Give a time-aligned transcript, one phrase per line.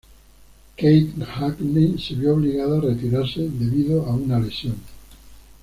[0.77, 4.77] Keith Hackney se vio obligado a retirarse debido a una lesión.